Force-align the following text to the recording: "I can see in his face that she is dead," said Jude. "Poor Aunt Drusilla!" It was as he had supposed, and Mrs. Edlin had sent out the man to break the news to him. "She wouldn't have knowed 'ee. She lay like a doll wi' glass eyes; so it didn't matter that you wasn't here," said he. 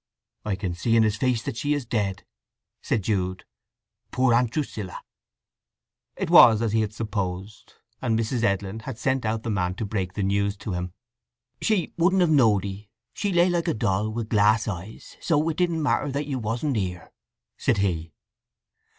"I 0.43 0.55
can 0.55 0.73
see 0.73 0.95
in 0.95 1.03
his 1.03 1.15
face 1.15 1.43
that 1.43 1.55
she 1.57 1.75
is 1.75 1.85
dead," 1.85 2.25
said 2.81 3.03
Jude. 3.03 3.45
"Poor 4.09 4.33
Aunt 4.33 4.49
Drusilla!" 4.49 5.03
It 6.15 6.31
was 6.31 6.63
as 6.63 6.71
he 6.73 6.81
had 6.81 6.91
supposed, 6.91 7.75
and 8.01 8.17
Mrs. 8.17 8.41
Edlin 8.41 8.79
had 8.79 8.97
sent 8.97 9.25
out 9.25 9.43
the 9.43 9.51
man 9.51 9.75
to 9.75 9.85
break 9.85 10.13
the 10.13 10.23
news 10.23 10.57
to 10.57 10.71
him. 10.71 10.91
"She 11.61 11.93
wouldn't 11.99 12.21
have 12.21 12.31
knowed 12.31 12.65
'ee. 12.65 12.89
She 13.13 13.31
lay 13.31 13.47
like 13.47 13.67
a 13.67 13.75
doll 13.75 14.09
wi' 14.09 14.23
glass 14.23 14.67
eyes; 14.67 15.17
so 15.21 15.47
it 15.49 15.57
didn't 15.57 15.83
matter 15.83 16.11
that 16.11 16.25
you 16.25 16.39
wasn't 16.39 16.77
here," 16.77 17.11
said 17.55 17.77
he. 17.77 18.11